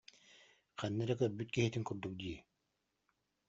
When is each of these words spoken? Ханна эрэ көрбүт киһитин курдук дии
Ханна 0.79 1.03
эрэ 1.05 1.15
көрбүт 1.21 1.49
киһитин 1.57 1.83
курдук 1.89 2.13
дии 2.23 2.37